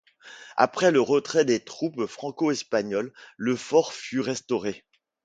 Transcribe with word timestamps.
Après 0.57 0.89
le 0.89 0.99
retrait 0.99 1.45
des 1.45 1.59
troupes 1.63 2.07
franco-espagnoles, 2.07 3.13
le 3.37 3.55
fort 3.55 3.93
fut 3.93 4.19
restauré. 4.19 4.83